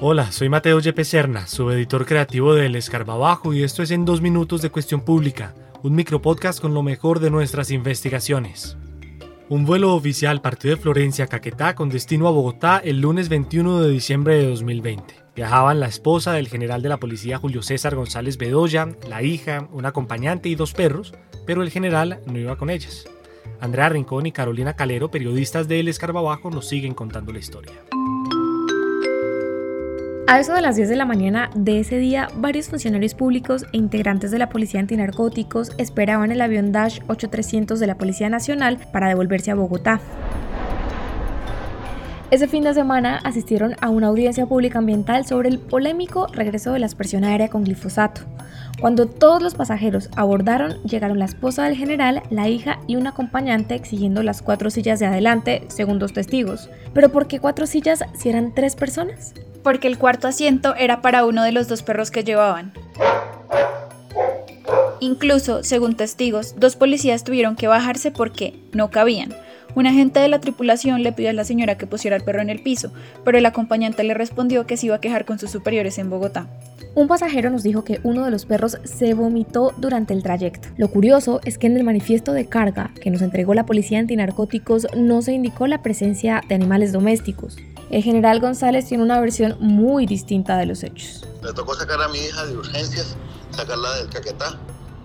[0.00, 4.62] Hola, soy Mateo Yepe Serna, subeditor creativo del Escarbabajo y esto es En Dos Minutos
[4.62, 8.76] de Cuestión Pública, un micropodcast con lo mejor de nuestras investigaciones.
[9.48, 13.80] Un vuelo oficial partió de Florencia a Caquetá con destino a Bogotá el lunes 21
[13.80, 15.16] de diciembre de 2020.
[15.34, 19.84] Viajaban la esposa del general de la policía Julio César González Bedoya, la hija, un
[19.84, 21.12] acompañante y dos perros,
[21.44, 23.04] pero el general no iba con ellas.
[23.60, 27.72] Andrea Rincón y Carolina Calero, periodistas de El Escarbabajo, nos siguen contando la historia.
[30.30, 33.78] A eso de las 10 de la mañana de ese día, varios funcionarios públicos e
[33.78, 39.08] integrantes de la Policía Antinarcóticos esperaban el avión Dash 8300 de la Policía Nacional para
[39.08, 40.02] devolverse a Bogotá.
[42.30, 46.80] Ese fin de semana asistieron a una audiencia pública ambiental sobre el polémico regreso de
[46.80, 48.20] la aspersión aérea con glifosato.
[48.82, 53.74] Cuando todos los pasajeros abordaron, llegaron la esposa del general, la hija y un acompañante
[53.74, 56.68] exigiendo las cuatro sillas de adelante, según dos testigos.
[56.92, 59.32] ¿Pero por qué cuatro sillas si eran tres personas?
[59.68, 62.72] Porque el cuarto asiento era para uno de los dos perros que llevaban.
[64.98, 69.36] Incluso, según testigos, dos policías tuvieron que bajarse porque no cabían.
[69.78, 72.50] Un agente de la tripulación le pidió a la señora que pusiera el perro en
[72.50, 72.90] el piso,
[73.24, 76.48] pero el acompañante le respondió que se iba a quejar con sus superiores en Bogotá.
[76.96, 80.68] Un pasajero nos dijo que uno de los perros se vomitó durante el trayecto.
[80.78, 84.88] Lo curioso es que en el manifiesto de carga que nos entregó la policía antinarcóticos
[84.96, 87.56] no se indicó la presencia de animales domésticos.
[87.88, 91.24] El general González tiene una versión muy distinta de los hechos.
[91.40, 93.16] Me tocó sacar a mi hija de urgencias,
[93.52, 94.58] sacarla del Caquetá,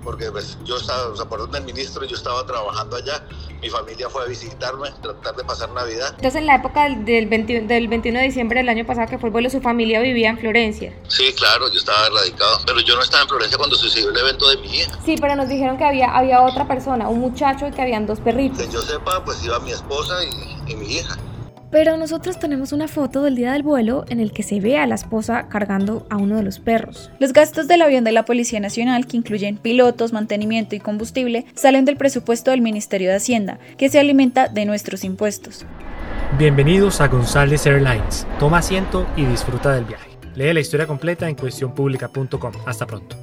[0.04, 3.24] porque pues, yo estaba, o sea, por donde el ministro, yo estaba trabajando allá,
[3.64, 6.10] mi familia fue a visitarme, tratar de pasar Navidad.
[6.18, 7.30] Entonces, en la época del, del,
[7.68, 10.38] del 21 de diciembre del año pasado, que fue el vuelo, su familia vivía en
[10.38, 10.94] Florencia.
[11.08, 14.50] Sí, claro, yo estaba radicado, pero yo no estaba en Florencia cuando sucedió el evento
[14.50, 14.92] de mi hija.
[15.06, 18.20] Sí, pero nos dijeron que había, había otra persona, un muchacho y que habían dos
[18.20, 18.60] perritos.
[18.60, 21.18] Que yo sepa, pues iba mi esposa y, y mi hija.
[21.74, 24.86] Pero nosotros tenemos una foto del día del vuelo en el que se ve a
[24.86, 27.10] la esposa cargando a uno de los perros.
[27.18, 31.84] Los gastos del avión de la Policía Nacional, que incluyen pilotos, mantenimiento y combustible, salen
[31.86, 35.66] del presupuesto del Ministerio de Hacienda, que se alimenta de nuestros impuestos.
[36.38, 38.28] Bienvenidos a González Airlines.
[38.38, 40.12] Toma asiento y disfruta del viaje.
[40.36, 42.54] Lee la historia completa en cuestionpublica.com.
[42.68, 43.23] Hasta pronto.